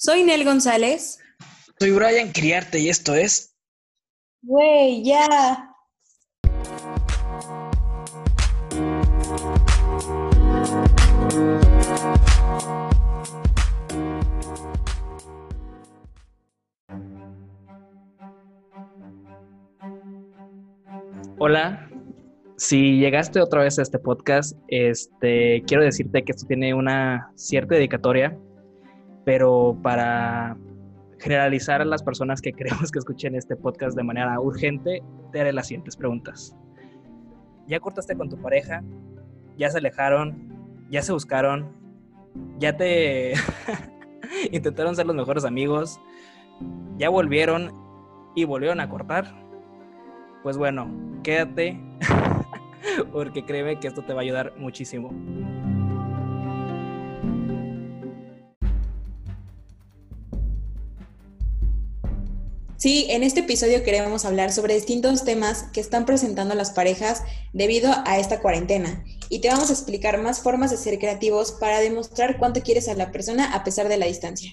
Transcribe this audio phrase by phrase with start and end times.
[0.00, 1.18] Soy Nel González.
[1.80, 3.56] Soy Brian Criarte y esto es.
[4.42, 5.74] Güey, ya.
[21.38, 21.90] Hola,
[22.56, 27.74] si llegaste otra vez a este podcast, este, quiero decirte que esto tiene una cierta
[27.74, 28.38] dedicatoria,
[29.28, 30.56] pero para
[31.18, 35.52] generalizar a las personas que queremos que escuchen este podcast de manera urgente, te haré
[35.52, 36.56] las siguientes preguntas.
[37.66, 38.82] ¿Ya cortaste con tu pareja?
[39.58, 40.88] ¿Ya se alejaron?
[40.88, 41.68] ¿Ya se buscaron?
[42.58, 43.34] ¿Ya te
[44.50, 46.00] intentaron ser los mejores amigos?
[46.96, 47.70] ¿Ya volvieron
[48.34, 49.26] y volvieron a cortar?
[50.42, 50.90] Pues bueno,
[51.22, 51.78] quédate
[53.12, 55.10] porque créeme que esto te va a ayudar muchísimo.
[62.78, 67.92] Sí, en este episodio queremos hablar sobre distintos temas que están presentando las parejas debido
[68.04, 72.38] a esta cuarentena y te vamos a explicar más formas de ser creativos para demostrar
[72.38, 74.52] cuánto quieres a la persona a pesar de la distancia.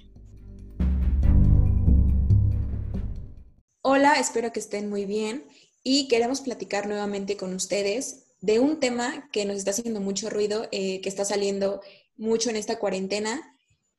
[3.83, 5.45] Hola, espero que estén muy bien
[5.83, 10.67] y queremos platicar nuevamente con ustedes de un tema que nos está haciendo mucho ruido,
[10.71, 11.79] eh, que está saliendo
[12.17, 13.55] mucho en esta cuarentena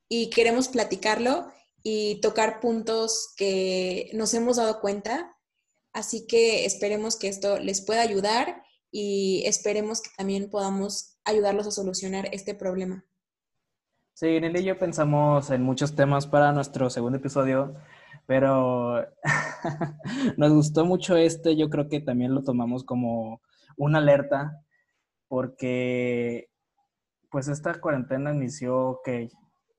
[0.09, 1.47] y queremos platicarlo
[1.89, 5.37] y tocar puntos que nos hemos dado cuenta.
[5.93, 11.71] Así que esperemos que esto les pueda ayudar y esperemos que también podamos ayudarlos a
[11.71, 13.05] solucionar este problema.
[14.15, 17.75] Sí, Nelly y yo pensamos en muchos temas para nuestro segundo episodio,
[18.25, 19.05] pero
[20.35, 23.41] nos gustó mucho este, yo creo que también lo tomamos como
[23.77, 24.61] una alerta,
[25.29, 26.49] porque
[27.31, 29.29] pues esta cuarentena inició que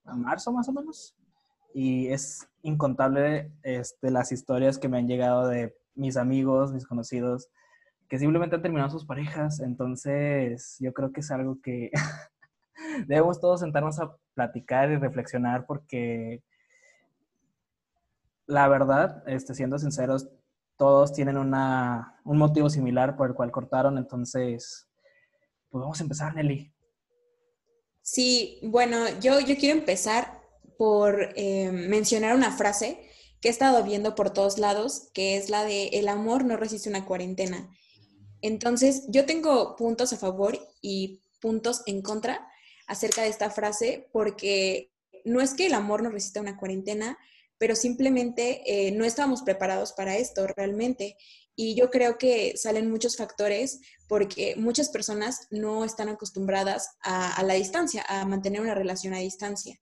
[0.06, 1.17] en marzo más o menos,
[1.74, 7.48] y es incontable este, las historias que me han llegado de mis amigos, mis conocidos,
[8.08, 11.90] que simplemente han terminado sus parejas, entonces yo creo que es algo que
[13.06, 16.42] debemos todos sentarnos a platicar y reflexionar porque
[18.46, 20.28] la verdad, este, siendo sinceros,
[20.76, 24.88] todos tienen una, un motivo similar por el cual cortaron, entonces,
[25.68, 26.72] pues vamos a empezar, Nelly.
[28.00, 30.37] Sí, bueno, yo, yo quiero empezar
[30.78, 32.98] por eh, mencionar una frase
[33.42, 36.88] que he estado viendo por todos lados, que es la de el amor no resiste
[36.88, 37.68] una cuarentena.
[38.40, 42.48] Entonces, yo tengo puntos a favor y puntos en contra
[42.86, 44.92] acerca de esta frase, porque
[45.24, 47.18] no es que el amor no resista una cuarentena,
[47.58, 51.16] pero simplemente eh, no estábamos preparados para esto realmente.
[51.56, 57.54] Y yo creo que salen muchos factores porque muchas personas no están acostumbradas a, la
[57.54, 59.76] distancia, a mantener una relación a distancia.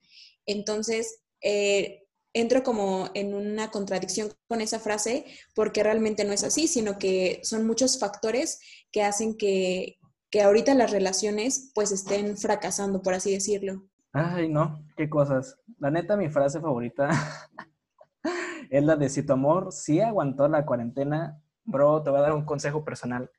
[0.47, 5.25] Entonces, eh, entro como en una contradicción con esa frase
[5.55, 8.61] porque realmente no es así, sino que son muchos factores
[8.93, 9.99] que hacen que,
[10.31, 13.87] que ahorita las relaciones pues estén fracasando, por así decirlo.
[14.13, 15.59] Ay, no, qué cosas.
[15.79, 17.09] La neta, mi frase favorita
[18.71, 22.33] es la de si tu amor sí aguantó la cuarentena, bro, te voy a dar
[22.35, 23.31] un consejo personal.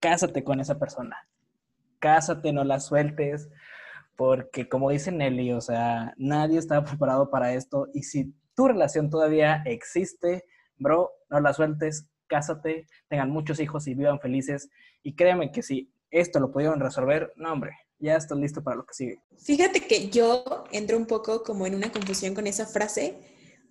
[0.00, 1.16] Cásate con esa persona.
[1.98, 3.48] Cásate, no la sueltes,
[4.18, 9.10] porque como dice Nelly, o sea, nadie estaba preparado para esto y si tu relación
[9.10, 10.44] todavía existe,
[10.76, 14.70] bro, no la sueltes, cásate, tengan muchos hijos y vivan felices.
[15.04, 17.70] Y créeme que si esto lo pudieron resolver, no, hombre,
[18.00, 19.22] ya estás listo para lo que sigue.
[19.38, 23.20] Fíjate que yo entro un poco como en una confusión con esa frase,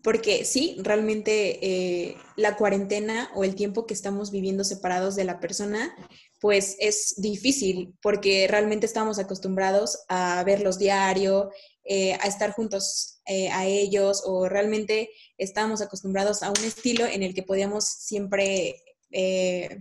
[0.02, 5.42] porque sí, realmente eh, la cuarentena o el tiempo que estamos viviendo separados de la
[5.42, 5.94] persona,
[6.40, 11.52] pues es difícil, porque realmente estamos acostumbrados a verlos diario,
[11.84, 17.24] eh, a estar juntos eh, a ellos, o realmente estamos acostumbrados a un estilo en
[17.24, 18.84] el que podíamos siempre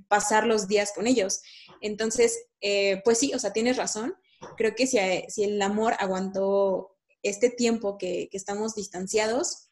[0.09, 1.43] pasar los días con ellos.
[1.81, 2.47] Entonces,
[3.05, 4.15] pues sí, o sea, tienes razón
[4.57, 9.69] creo que si, si el amor aguantó este tiempo que, que, estamos distanciados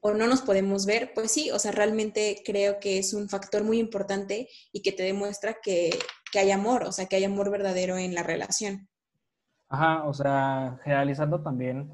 [0.00, 3.64] o no nos podemos ver, pues sí, o sea, realmente creo que es un factor
[3.64, 5.90] muy importante y que te demuestra que,
[6.32, 8.88] que hay amor, o sea, que hay amor verdadero en la relación.
[9.68, 11.92] Ajá, o sea, generalizando también,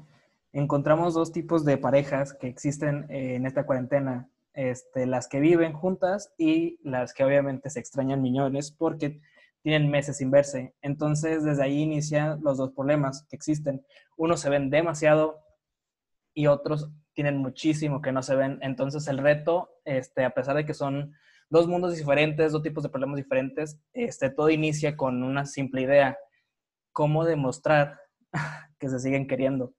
[0.53, 4.29] encontramos dos tipos de parejas que existen en esta cuarentena.
[4.53, 9.19] Este, las que viven juntas y las que obviamente se extrañan millones porque
[9.61, 10.73] tienen meses sin verse.
[10.81, 13.85] Entonces, desde ahí inician los dos problemas que existen.
[14.15, 15.41] Unos se ven demasiado
[16.33, 18.59] y otros tienen muchísimo que no se ven.
[18.61, 21.15] Entonces, el reto, este, a pesar de que son
[21.49, 26.17] dos mundos diferentes, dos tipos de problemas diferentes, este, todo inicia con una simple idea.
[26.91, 27.99] ¿Cómo demostrar
[28.79, 29.73] que se siguen queriendo?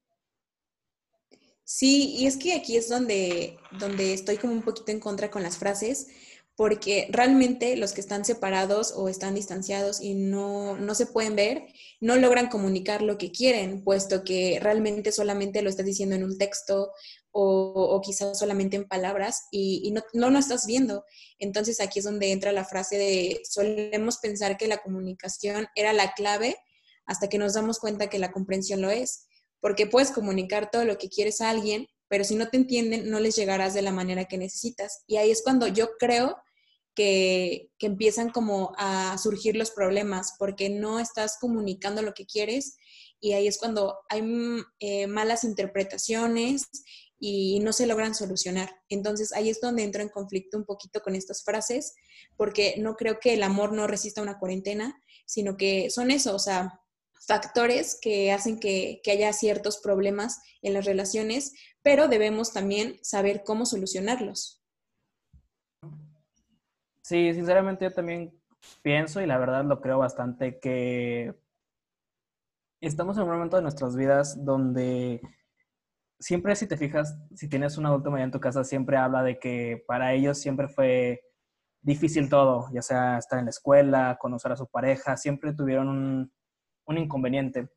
[1.62, 5.42] Sí, y es que aquí es donde, donde estoy como un poquito en contra con
[5.42, 6.08] las frases,
[6.56, 11.66] porque realmente los que están separados o están distanciados y no, no, se pueden ver,
[12.00, 16.38] no logran comunicar lo que quieren, puesto que realmente solamente lo estás diciendo en un
[16.38, 16.92] texto
[17.30, 21.04] o, o quizás solamente en palabras y, no, no, lo estás viendo.
[21.38, 26.14] Entonces aquí es donde entra la frase de solemos pensar que la comunicación era la
[26.14, 26.56] clave
[27.04, 29.26] hasta que nos damos cuenta que la comprensión lo es,
[29.60, 33.20] porque puedes comunicar todo lo que quieres a alguien, pero si no te entienden, no
[33.20, 35.02] les llegarás de la manera que necesitas.
[35.06, 36.36] Y ahí es cuando yo creo
[36.96, 42.76] que, empiezan como a surgir los problemas porque no estás comunicando lo que quieres
[43.20, 46.64] y ahí es cuando hay mm, eh, malas interpretaciones
[47.18, 48.74] y no se logran solucionar.
[48.88, 51.94] Entonces ahí es donde entro en conflicto un poquito con estas frases
[52.36, 56.38] porque no creo que el amor no resista una cuarentena, sino que son eso, o
[56.38, 56.80] sea,
[57.26, 61.52] factores que hacen que, que haya ciertos problemas en las relaciones,
[61.82, 64.65] pero debemos también saber cómo solucionarlos.
[67.06, 68.36] Sí, sinceramente yo también
[68.82, 71.32] pienso y la verdad lo creo bastante que
[72.80, 75.20] estamos en un momento de nuestras vidas donde
[76.18, 79.38] siempre si te fijas, si tienes un adulto mayor en tu casa, siempre habla de
[79.38, 81.20] que para ellos siempre fue
[81.80, 86.32] difícil todo, ya sea estar en la escuela, conocer a su pareja, siempre tuvieron un,
[86.86, 87.68] un inconveniente.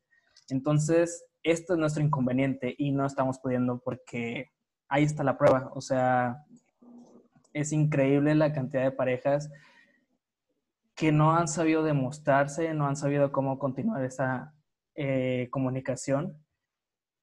[0.48, 4.46] Entonces, esto es nuestro inconveniente y no estamos pudiendo porque
[4.88, 5.70] ahí está la prueba.
[5.72, 6.44] O sea,
[7.52, 9.50] es increíble la cantidad de parejas
[10.94, 14.54] que no han sabido demostrarse, no han sabido cómo continuar esa
[14.94, 16.44] eh, comunicación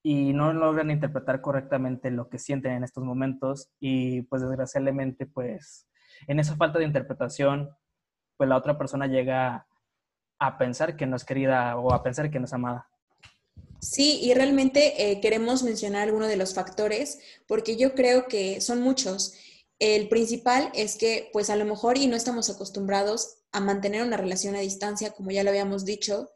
[0.04, 5.88] y no logran interpretar correctamente lo que sienten en estos momentos y pues desgraciadamente pues
[6.28, 7.70] en esa falta de interpretación
[8.38, 9.68] pues la otra persona llega
[10.40, 12.88] a pensar que no es querida o a pensar que no es amada.
[13.80, 18.82] Sí, y realmente eh, queremos mencionar algunos de los factores porque yo creo que son
[18.82, 19.36] muchos.
[19.80, 24.18] El principal es que, pues a lo mejor, y no estamos acostumbrados a mantener una
[24.18, 26.32] relación a distancia, como ya lo habíamos dicho,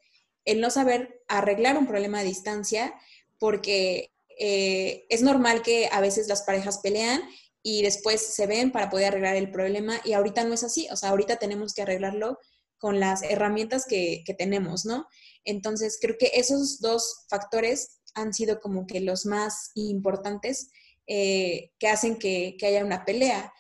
[0.46, 2.94] el no saber arreglar un problema a distancia,
[3.40, 7.22] porque eh, es normal que a veces las parejas pelean
[7.64, 10.96] y después se ven para poder arreglar el problema y ahorita no es así, o
[10.96, 12.40] sea, ahorita tenemos que arreglarlo
[12.78, 15.08] con las herramientas que, que tenemos, ¿no?
[15.44, 20.72] Entonces, creo que esos dos factores han sido como que los más importantes
[21.08, 23.54] eh, que hacen que, haya una pelea.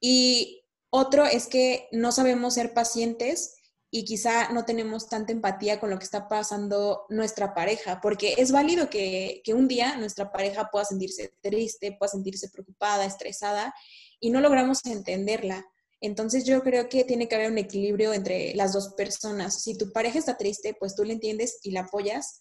[0.00, 3.54] Y otro es que no sabemos ser pacientes
[3.90, 8.52] y quizá no tenemos tanta empatía con lo que está pasando nuestra pareja, porque es
[8.52, 13.74] válido que, que, un día nuestra pareja pueda sentirse triste, pueda sentirse preocupada, estresada,
[14.20, 15.66] y no logramos entenderla.
[16.00, 19.62] Entonces yo creo que tiene que haber un equilibrio entre las dos personas.
[19.62, 22.40] Si tu pareja está triste, pues tú le entiendes y la apoyas,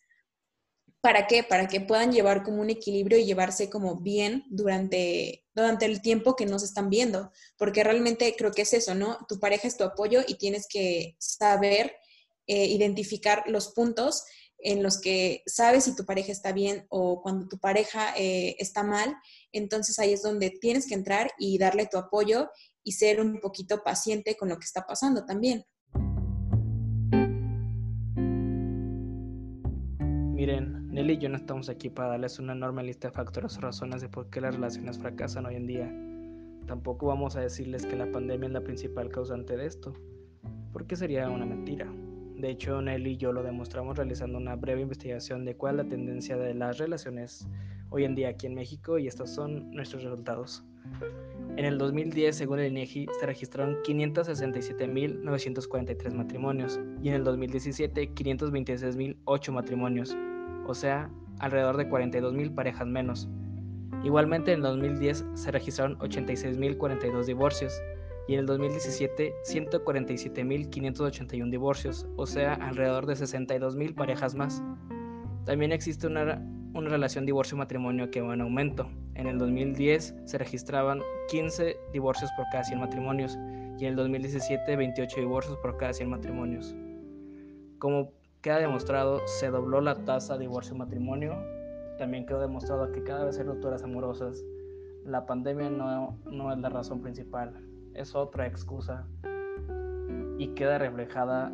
[1.02, 1.44] ¿Para qué?
[1.44, 6.36] Para que puedan llevar como un equilibrio y llevarse como bien durante, durante el tiempo
[6.36, 9.18] que no se están viendo, porque realmente creo que es eso, ¿no?
[9.30, 11.96] Tu pareja es tu apoyo y tienes que saber
[12.48, 14.26] eh, identificar los puntos
[14.60, 18.84] en los que sabes si tu pareja está bien o cuando tu pareja eh, está
[18.84, 19.16] mal,
[19.52, 22.50] entonces ahí es donde tienes que entrar y darle tu apoyo
[22.84, 25.66] y ser un poquito paciente con lo que está pasando también.
[30.34, 33.62] Miren, Nelly y yo no estamos aquí para darles una enorme lista de factores o
[33.62, 35.94] razones de por qué las relaciones fracasan hoy en día.
[36.66, 39.94] Tampoco vamos a decirles que la pandemia es la principal causante de esto,
[40.74, 41.86] porque sería una mentira.
[42.38, 45.92] De hecho, Nelly y yo lo demostramos realizando una breve investigación de cuál es la
[45.92, 47.48] tendencia de las relaciones
[47.92, 50.63] hoy en día aquí en México y estos son nuestros resultados.
[51.58, 59.51] En el 2010, según el INEGI, se registraron 567.943 matrimonios y en el 2017 526.008
[59.51, 60.18] matrimonios
[60.67, 61.09] o sea,
[61.39, 63.29] alrededor de 42.000 parejas menos.
[64.03, 67.81] Igualmente en el 2010 se registraron 86.042 divorcios
[68.27, 74.62] y en el 2017 147.581 divorcios, o sea, alrededor de 62.000 parejas más.
[75.45, 76.43] También existe una,
[76.74, 78.89] una relación divorcio-matrimonio que va en aumento.
[79.15, 83.38] En el 2010 se registraban 15 divorcios por cada 100 matrimonios
[83.79, 86.75] y en el 2017 28 divorcios por cada 100 matrimonios.
[87.79, 88.12] Como
[88.48, 91.36] queda demostrado, se dobló la tasa de divorcio y matrimonio.
[91.98, 94.42] También quedó demostrado que cada vez hay rupturas amorosas.
[95.04, 97.62] La pandemia no, no es la razón principal,
[97.94, 99.06] es otra excusa.
[100.38, 101.50] Y queda reflejada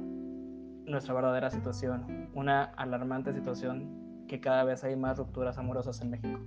[0.86, 6.40] nuestra verdadera situación, una alarmante situación que cada vez hay más rupturas amorosas en México.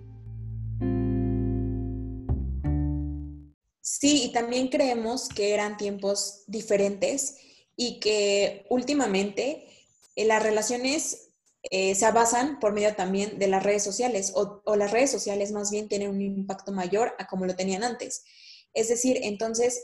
[3.80, 7.36] Sí, y también creemos que eran tiempos diferentes
[7.76, 9.64] y que últimamente
[10.24, 11.26] las relaciones
[11.70, 15.70] eh, se basan por medio también de las redes sociales o, las redes sociales más
[15.70, 18.24] bien tienen un impacto mayor a como lo tenían antes.
[18.72, 19.82] Es decir, entonces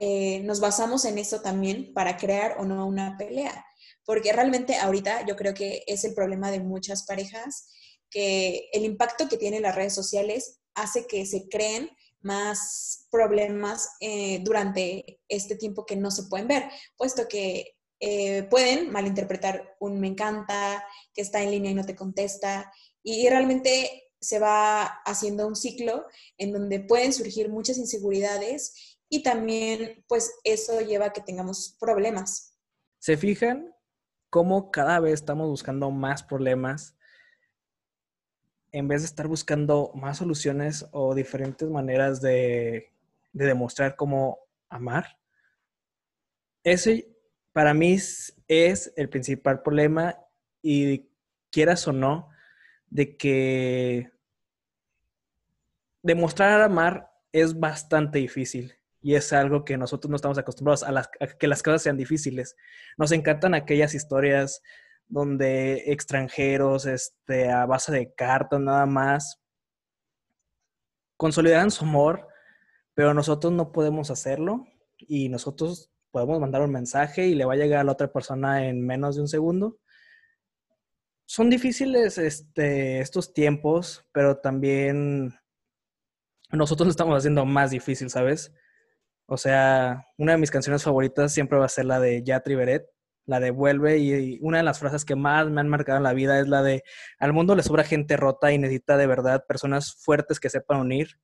[0.00, 3.64] eh, nos basamos en eso también para crear o no una pelea,
[4.04, 7.68] porque realmente ahorita yo creo que es el problema de muchas parejas,
[8.10, 14.40] que el impacto que tienen las redes sociales hace que se creen más problemas eh,
[14.42, 20.08] durante este tiempo que no se pueden ver, puesto que eh, pueden malinterpretar un me
[20.08, 22.72] encanta, que está en línea y no te contesta,
[23.02, 26.06] y realmente se va haciendo un ciclo
[26.38, 32.56] en donde pueden surgir muchas inseguridades y también pues eso lleva a que tengamos problemas.
[32.98, 33.74] ¿Se fijan
[34.30, 36.96] cómo cada vez estamos buscando más problemas
[38.72, 42.90] en vez de estar buscando más soluciones o diferentes maneras de,
[43.32, 44.38] de demostrar cómo
[44.70, 45.18] amar?
[46.64, 47.13] Ese
[47.54, 47.96] para mí
[48.48, 50.18] es el principal problema
[50.60, 51.08] y
[51.52, 52.28] quieras o no,
[52.90, 54.10] de que
[56.02, 61.08] demostrar amar es bastante difícil y es algo que nosotros no estamos acostumbrados a,
[61.38, 62.56] que las cosas sean difíciles.
[62.98, 64.60] Nos encantan aquellas historias
[65.06, 69.40] donde extranjeros, este, a base de cartas nada más,
[71.16, 72.26] consolidan su amor,
[72.94, 74.66] pero nosotros no podemos hacerlo
[74.98, 78.68] y nosotros podemos mandar un mensaje y le va a llegar a la otra persona
[78.68, 79.80] en menos de un segundo.
[81.26, 85.34] Son difíciles este, estos tiempos, pero también
[86.52, 88.52] nosotros lo estamos haciendo más difícil, ¿sabes?
[89.26, 92.86] O sea, una de mis canciones favoritas siempre va a ser la de Yatri Beret,
[93.26, 96.12] la de Vuelve, y una de las frases que más me han marcado en la
[96.12, 96.84] vida es la de
[97.18, 101.18] al mundo le sobra gente rota y necesita de verdad personas fuertes que sepan unir.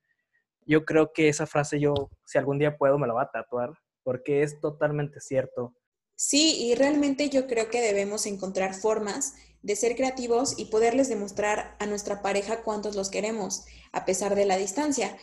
[0.67, 1.95] Yo creo que esa frase yo,
[2.25, 3.71] si algún día puedo, me la voy a tatuar
[4.03, 5.75] porque es totalmente cierto.
[6.17, 11.77] Sí, y realmente yo creo que debemos encontrar formas de ser creativos y poderles demostrar
[11.79, 15.17] a nuestra pareja cuántos los queremos, a pesar de la distancia,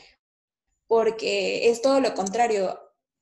[0.87, 2.79] porque es todo lo contrario.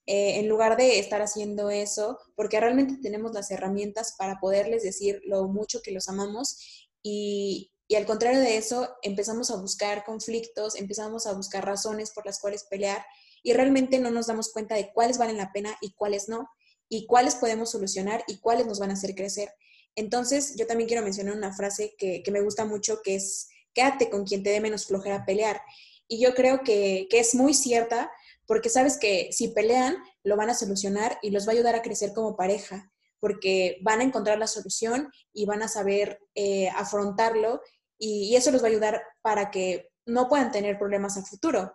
[0.08, 5.20] Eh, en lugar de estar haciendo eso, porque realmente tenemos las herramientas para poderles decir
[5.26, 6.60] lo mucho que los amamos
[7.02, 12.26] y, y al contrario de eso, empezamos a buscar conflictos, empezamos a buscar razones por
[12.26, 13.04] las cuales pelear
[13.46, 16.50] y realmente no nos damos cuenta de cuáles valen la pena y cuáles no,
[16.90, 19.54] y cuáles podemos solucionar y cuáles nos van a hacer crecer.
[19.96, 24.25] Entonces, yo también quiero mencionar una frase que, me gusta mucho, que es, quédate con
[24.25, 25.62] quien te dé menos flojera pelear.
[26.08, 28.12] Y yo creo que, que es muy cierta,
[28.48, 31.84] porque sabes que si pelean, lo van a solucionar y los va a ayudar a
[31.84, 37.62] crecer como pareja, porque van a encontrar la solución y van a saber eh, afrontarlo
[37.98, 41.74] y, eso los va a ayudar para que no puedan tener problemas a futuro.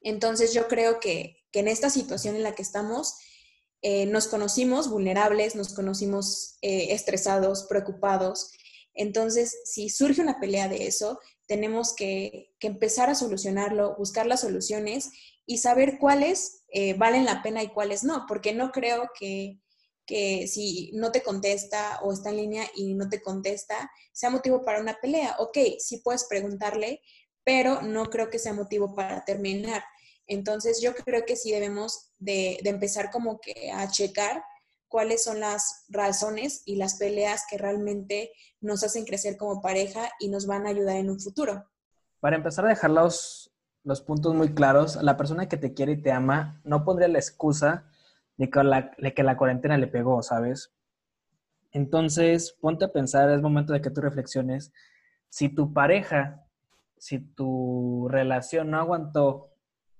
[0.00, 3.16] Entonces yo creo que, en esta situación en la que estamos,
[3.82, 8.52] eh, nos conocimos vulnerables, nos conocimos eh, estresados, preocupados.
[8.94, 15.10] Entonces, si surge una pelea de eso, tenemos que, empezar a solucionarlo, buscar las soluciones
[15.46, 19.58] y saber cuáles eh, valen la pena y cuáles no, porque no creo que,
[20.06, 24.64] que si no te contesta o está en línea y no te contesta, sea motivo
[24.64, 25.36] para una pelea.
[25.38, 27.00] Ok, sí puedes preguntarle,
[27.50, 29.82] pero no creo que sea motivo para terminar.
[30.28, 34.44] Entonces yo creo que sí debemos de, empezar como que a checar
[34.86, 38.30] cuáles son las razones y las peleas que realmente
[38.60, 41.68] nos hacen crecer como pareja y nos van a ayudar en un futuro.
[42.20, 43.52] Para empezar a dejar los,
[43.82, 47.18] los puntos muy claros, la persona que te quiere y te ama no pondría la
[47.18, 47.90] excusa
[48.36, 50.72] de que la, de que la cuarentena le pegó, ¿sabes?
[51.72, 54.72] Entonces, ponte a pensar, es momento de que tú reflexiones,
[55.28, 56.46] si tu pareja
[57.00, 59.48] si tu relación no aguantó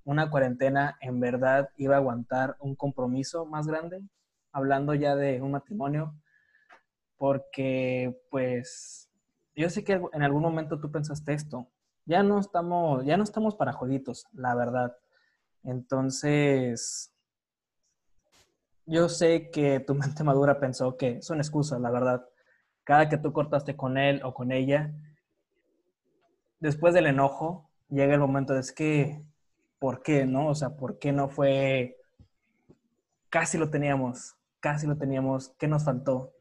[0.05, 4.03] una cuarentena, en verdad iba a aguantar un compromiso más grande,
[4.53, 6.15] hablando ya de un matrimonio,
[7.17, 9.09] porque pues
[9.57, 11.69] yo sé que en algún momento tú pensaste esto,
[12.05, 14.95] ya no estamos, ya no estamos para jueguitos, la verdad.
[15.65, 17.15] Entonces,
[18.85, 22.29] yo sé que tu mente madura pensó que son excusas, la verdad.
[22.85, 24.93] Cada que tú cortaste con él o con ella,
[26.61, 29.23] después del enojo, llega el momento de es que,
[29.79, 30.49] ¿por qué, no?
[30.49, 31.97] O sea, ¿por qué no fue?
[33.29, 36.35] Casi lo teníamos, casi lo teníamos, ¿qué nos faltó?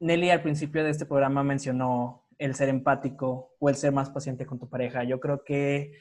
[0.00, 4.46] Nelly al principio de este programa mencionó el ser empático o el ser más paciente
[4.46, 5.04] con tu pareja.
[5.04, 5.92] Yo creo que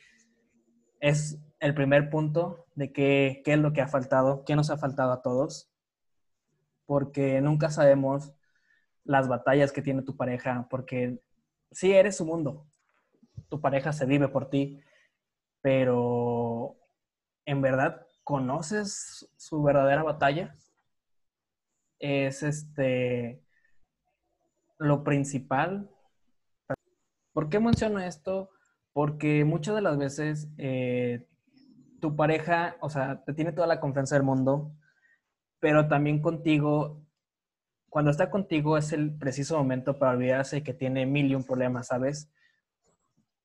[0.99, 4.77] es el primer punto de qué, qué es lo que ha faltado, qué nos ha
[4.77, 5.71] faltado a todos,
[6.85, 8.33] porque nunca sabemos
[9.03, 11.21] las batallas que tiene tu pareja, porque
[11.71, 12.67] sí eres su mundo.
[13.49, 14.81] Tu pareja se vive por ti,
[15.61, 16.77] pero
[17.45, 20.55] ¿en verdad conoces su verdadera batalla?
[21.99, 23.43] Es este
[24.77, 25.89] lo principal.
[27.33, 28.49] ¿Por qué menciono esto?
[28.93, 31.27] Porque muchas de las veces eh,
[32.01, 34.73] tu pareja, o sea, te tiene toda la confianza del mundo,
[35.59, 37.00] pero también contigo,
[37.91, 41.87] cuando está contigo es el preciso momento para olvidarse que tiene mil y un problemas,
[41.87, 42.31] ¿sabes?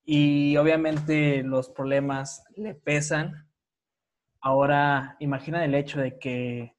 [0.04, 3.50] Y obviamente los problemas le pesan.
[4.40, 6.76] Ahora, imagina el hecho de que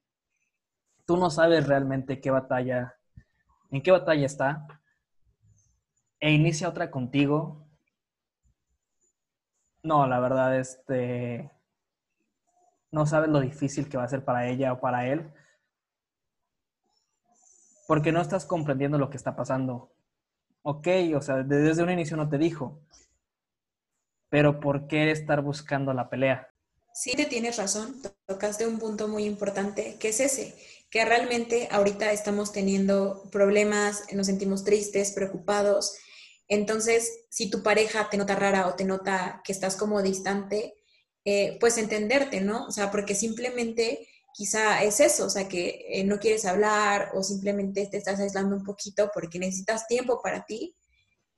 [1.04, 2.96] tú no sabes realmente qué batalla,
[3.70, 4.66] en qué batalla está,
[6.20, 7.68] e inicia otra contigo.
[9.82, 11.50] No, la verdad, este,
[12.90, 15.30] no sabes lo difícil que va a ser para ella o para él,
[17.88, 19.90] porque no estás comprendiendo lo que está pasando.
[20.60, 22.82] Ok, o sea, desde un inicio no te dijo,
[24.28, 26.52] pero ¿por qué estar buscando la pelea?
[26.92, 30.54] Sí, te tienes razón, tocaste un punto muy importante, que es ese,
[30.90, 35.96] que realmente ahorita estamos teniendo problemas, nos sentimos tristes, preocupados.
[36.46, 40.74] Entonces, si tu pareja te nota rara o te nota que estás como distante,
[41.24, 42.66] eh, pues entenderte, ¿no?
[42.66, 44.06] O sea, porque simplemente
[44.38, 48.54] quizá es eso, o sea, que eh, no quieres hablar o simplemente te estás aislando
[48.54, 50.76] un poquito porque necesitas tiempo para ti.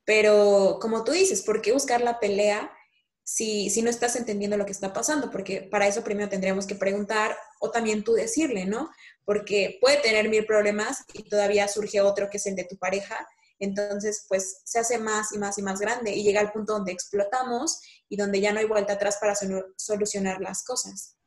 [0.05, 2.71] Pero como tú dices, ¿por qué buscar la pelea
[3.23, 5.31] si, si no estás entendiendo lo que está pasando?
[5.31, 8.91] Porque para eso primero tendríamos que preguntar o también tú decirle, ¿no?
[9.25, 13.27] Porque puede tener mil problemas y todavía surge otro que es el de tu pareja
[13.61, 16.93] entonces, pues se hace más y más y más grande y llega al punto donde
[16.93, 17.79] explotamos
[18.09, 19.35] y donde ya no hay vuelta atrás para
[19.77, 21.20] solucionar las cosas.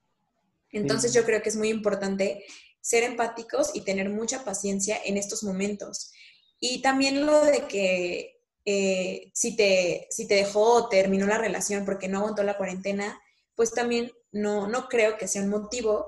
[0.74, 2.44] Entonces, yo creo que es muy importante
[2.82, 6.12] ser empáticos y tener mucha paciencia en estos momentos.
[6.60, 11.86] Y también lo de que eh, si, te, si te dejó o terminó la relación
[11.86, 13.20] porque no aguantó la cuarentena,
[13.56, 16.08] pues también no, no creo que sea un motivo,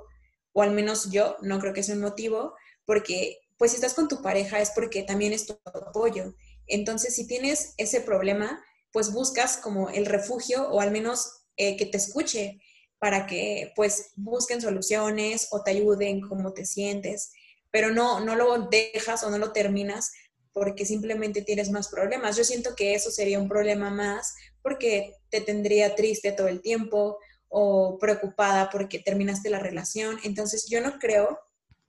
[0.53, 2.55] o al menos yo no creo que sea un motivo,
[2.85, 6.35] porque pues si estás con tu pareja es porque también es tu apoyo.
[6.67, 11.85] Entonces, si tienes ese problema, pues buscas como el refugio o al menos eh, que
[11.85, 12.61] te escuche
[12.99, 17.31] para que pues busquen soluciones o te ayuden cómo te sientes,
[17.71, 20.11] pero no, no lo dejas o no lo terminas
[20.53, 22.37] porque simplemente tienes más problemas.
[22.37, 27.17] Yo siento que eso sería un problema más porque te tendría triste todo el tiempo
[27.49, 30.17] o preocupada porque terminaste la relación.
[30.23, 31.37] Entonces yo no creo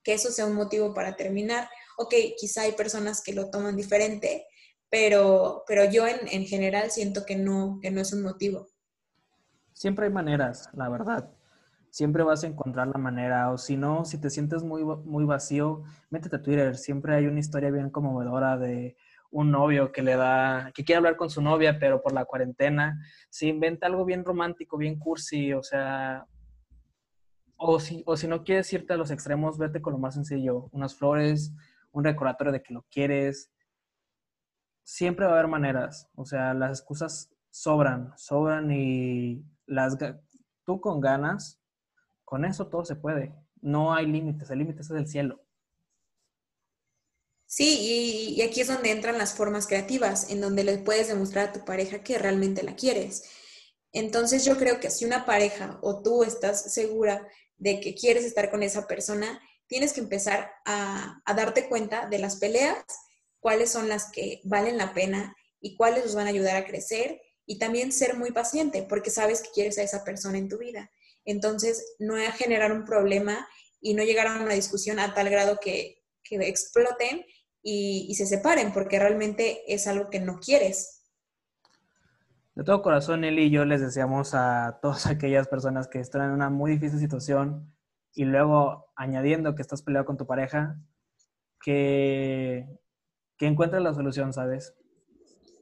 [0.03, 1.69] que eso sea un motivo para terminar.
[1.97, 4.47] Ok, quizá hay personas que lo toman diferente,
[4.91, 8.69] pero, pero yo en, en general siento que no, que no es un motivo.
[9.77, 11.31] Siempre hay maneras, la verdad.
[11.91, 15.83] Siempre vas a encontrar la manera, o si no, si te sientes muy, muy vacío,
[16.09, 16.79] métete a Twitter.
[16.79, 18.97] Siempre hay una historia bien conmovedora de
[19.31, 22.99] un novio que le da, que quiere hablar con su novia, pero por la cuarentena
[23.29, 26.27] se inventa algo bien romántico, bien cursi, o sea,
[27.59, 30.71] o si, o si no quieres irte a los extremos, vete con lo más sencillo.
[30.73, 31.53] Unas flores,
[31.93, 33.53] un recordatorio de que lo quieres.
[34.85, 36.09] Siempre va a haber maneras.
[36.15, 39.97] O sea, las excusas sobran, sobran y las,
[40.65, 41.61] tú con ganas,
[42.25, 43.35] con eso todo se puede.
[43.61, 45.47] No hay límites, el límite es el cielo.
[47.47, 51.53] Sí, y, aquí es donde entran las formas creativas, en donde le puedes demostrar a
[51.53, 53.23] tu pareja que realmente la quieres.
[53.93, 57.27] Entonces yo creo que si una pareja o tú estás segura
[57.57, 62.37] de que quieres estar con esa persona, tienes que empezar a, darte cuenta de las
[62.37, 62.85] peleas,
[63.41, 67.21] cuáles son las que valen la pena y cuáles los van a ayudar a crecer
[67.47, 70.91] y también ser muy paciente porque sabes que quieres a esa persona en tu vida.
[71.25, 73.47] Entonces, no generar un problema
[73.81, 77.25] y no llegar a una discusión a tal grado que, exploten
[77.63, 81.05] y, y, se separen porque realmente es algo que no quieres.
[82.57, 86.31] De todo corazón, Eli y yo les deseamos a todas aquellas personas que están en
[86.31, 87.73] una muy difícil situación
[88.13, 90.81] y luego añadiendo que estás peleado con tu pareja,
[91.61, 92.67] que,
[93.37, 94.75] que encuentres la solución, ¿sabes?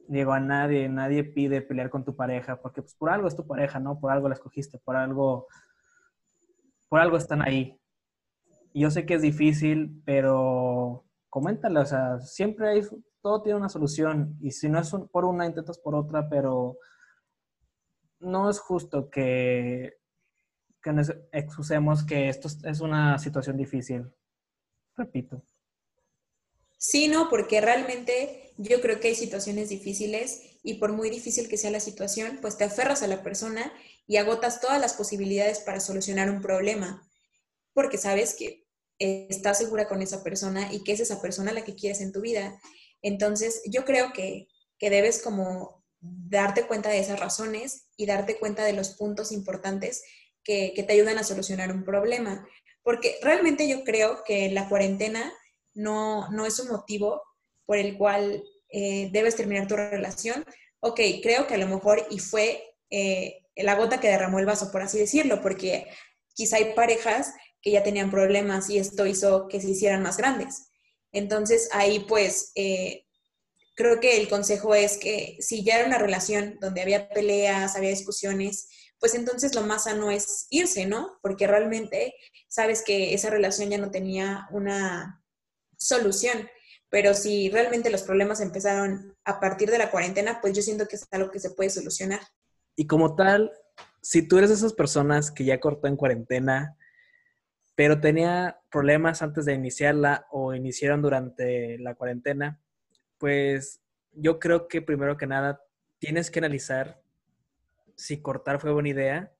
[0.07, 3.47] Digo, a nadie, nadie pide pelear con tu pareja, porque pues por algo es tu
[3.47, 3.99] pareja, ¿no?
[3.99, 5.47] Por algo la escogiste, por algo,
[6.89, 7.79] por algo están ahí.
[8.73, 12.81] Yo sé que es difícil, pero coméntale, o sea, siempre hay
[13.25, 16.77] todo tiene una solución y si no es por una, intentas por otra, pero
[18.19, 19.97] no es justo que,
[20.83, 24.13] que nos excusemos que esto es una situación difícil.
[24.95, 25.41] Repito.
[26.77, 31.57] Sí, no, porque realmente yo creo que hay situaciones difíciles y por muy difícil que
[31.57, 33.71] sea la situación, pues te aferras a la persona
[34.07, 37.07] y agotas todas las posibilidades para solucionar un problema,
[37.73, 38.65] porque sabes que
[38.99, 42.21] estás segura con esa persona y que es esa persona la que quieres en tu
[42.21, 42.59] vida.
[43.01, 44.47] Entonces, yo creo que,
[44.79, 50.03] debes como darte cuenta de esas razones y darte cuenta de los puntos importantes
[50.43, 52.47] que, te ayudan a solucionar un problema.
[52.83, 55.33] Porque realmente yo creo que la cuarentena
[55.75, 57.21] no, no es un motivo
[57.65, 60.45] por el cual eh, debes terminar tu relación,
[60.79, 64.71] ok, creo que a lo mejor y fue eh, la gota que derramó el vaso,
[64.71, 65.87] por así decirlo, porque
[66.33, 70.69] quizá hay parejas que ya tenían problemas y esto hizo que se hicieran más grandes.
[71.11, 73.05] Entonces ahí pues eh,
[73.75, 77.89] creo que el consejo es que si ya era una relación donde había peleas, había
[77.89, 81.17] discusiones, pues entonces lo más sano es irse, ¿no?
[81.21, 82.13] Porque realmente
[82.47, 85.24] sabes que esa relación ya no tenía una
[85.87, 86.49] solución.
[86.89, 90.95] Pero si realmente los problemas empezaron a partir de la cuarentena, pues yo siento que
[90.95, 92.21] es algo que se puede solucionar.
[92.75, 93.51] Y como tal,
[94.01, 96.77] si tú eres de esas personas que ya cortó en cuarentena,
[97.75, 102.61] pero tenía problemas antes de iniciarla o iniciaron durante la cuarentena,
[103.17, 103.81] pues
[104.13, 105.61] yo creo que primero que nada
[105.99, 107.01] tienes que analizar
[107.95, 109.34] si cortar fue buena idea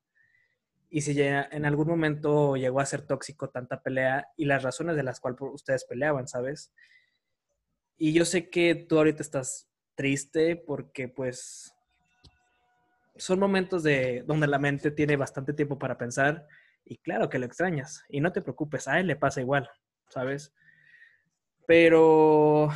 [0.96, 4.96] y si ya en algún momento llegó a ser tóxico tanta pelea y las razones
[4.96, 6.74] de las cuales ustedes peleaban, ¿sabes?
[7.98, 11.76] Y yo sé que tú ahorita estás triste porque pues
[13.18, 16.48] son momentos de donde la mente tiene bastante tiempo para pensar
[16.86, 19.70] y claro que lo extrañas y no te preocupes, a él le pasa igual,
[20.08, 20.54] ¿sabes?
[21.68, 22.70] Pero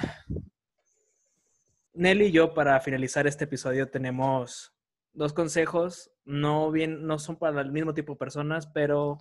[1.94, 4.74] Nelly y yo para finalizar este episodio tenemos
[5.14, 9.18] dos consejos, no bien no son para el mismo tipo de personas, pero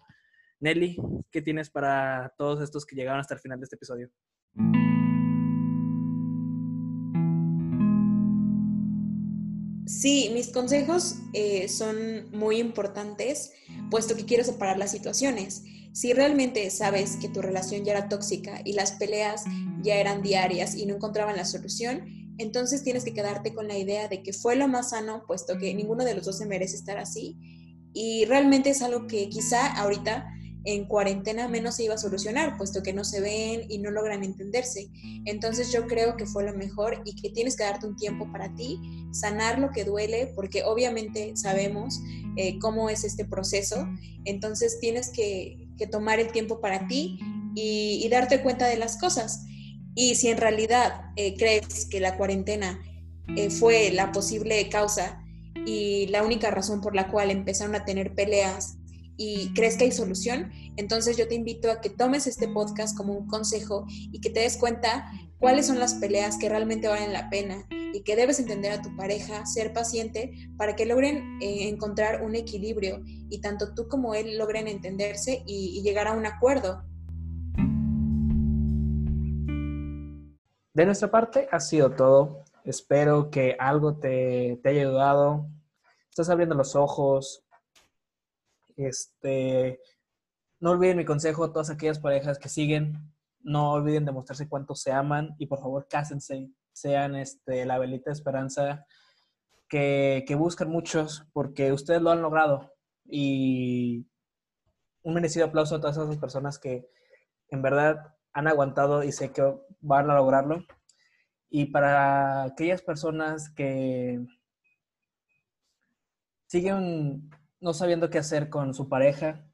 [0.60, 0.96] Nelly,
[1.30, 4.10] ¿qué tienes para todos estos que llegaron hasta el final de este episodio?
[9.86, 13.52] Sí, mis consejos eh, son muy importantes,
[13.90, 15.64] puesto que quiero separar las situaciones.
[15.92, 19.44] Si realmente sabes que tu relación ya era tóxica y las peleas
[19.80, 22.04] ya eran diarias y no encontraban la solución,
[22.38, 25.74] entonces tienes que quedarte con la idea de que fue lo más sano, puesto que
[25.74, 27.36] ninguno de los dos se merece estar así.
[27.92, 30.26] Y realmente es algo que quizá ahorita
[30.64, 34.22] en cuarentena menos se iba a solucionar, puesto que no se ven y no logran
[34.22, 34.90] entenderse.
[35.24, 38.54] Entonces yo creo que fue lo mejor y que tienes que darte un tiempo para
[38.54, 38.78] ti,
[39.12, 42.00] sanar lo que duele, porque obviamente sabemos
[42.36, 43.88] eh, cómo es este proceso.
[44.24, 47.18] Entonces tienes que, tomar el tiempo para ti
[47.54, 49.46] y, darte cuenta de las cosas.
[50.00, 52.80] Y si en realidad eh, crees que la cuarentena
[53.36, 55.24] eh, fue la posible causa
[55.66, 58.78] y la única razón por la cual empezaron a tener peleas
[59.16, 63.12] y crees que hay solución, entonces yo te invito a que tomes este podcast como
[63.12, 67.28] un consejo y que te des cuenta cuáles son las peleas que realmente valen la
[67.28, 72.22] pena y que debes entender a tu pareja, ser paciente para que logren eh, encontrar
[72.22, 76.84] un equilibrio y tanto tú como él logren entenderse y, llegar a un acuerdo.
[80.78, 82.44] De nuestra parte ha sido todo.
[82.62, 85.48] Espero que algo te, te haya ayudado.
[86.08, 87.44] Estás abriendo los ojos,
[88.76, 89.80] este,
[90.60, 93.12] no olviden mi consejo a todas aquellas parejas que siguen.
[93.40, 96.48] No olviden demostrarse cuánto se aman y por favor cásense.
[96.72, 98.86] Sean este, la velita de esperanza
[99.68, 102.72] que, que buscan muchos porque ustedes lo han logrado.
[103.04, 104.06] Y
[105.02, 106.88] un merecido aplauso a todas esas personas que
[107.48, 109.42] en verdad han aguantado y sé que
[109.80, 110.64] van a lograrlo.
[111.50, 114.24] Y para aquellas personas que
[116.46, 119.44] siguen no sabiendo qué hacer con su pareja.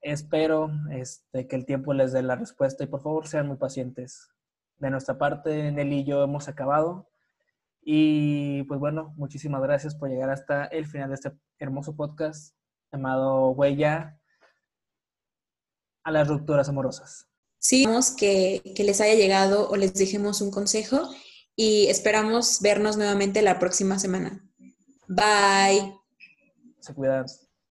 [0.00, 4.30] Espero este, que el tiempo les dé la respuesta y por favor sean muy pacientes.
[4.78, 7.10] De nuestra parte, Nelly y yo hemos acabado.
[7.82, 12.56] Y pues bueno, muchísimas gracias por llegar hasta el final de este hermoso podcast
[12.90, 14.18] llamado Huella
[16.02, 17.33] a las rupturas amorosas.
[17.64, 17.86] Sí,
[18.18, 21.08] que, que les haya llegado o les dejemos un consejo
[21.56, 24.44] y esperamos vernos nuevamente la próxima semana.
[25.08, 25.94] Bye.
[26.80, 27.24] Se cuidan.